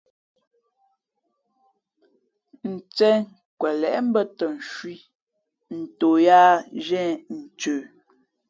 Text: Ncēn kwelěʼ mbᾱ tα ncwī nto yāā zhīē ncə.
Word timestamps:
Ncēn 2.73 3.19
kwelěʼ 3.59 3.97
mbᾱ 4.07 4.21
tα 4.37 4.45
ncwī 4.55 4.95
nto 5.79 6.07
yāā 6.25 6.51
zhīē 6.85 7.07
ncə. 7.37 7.75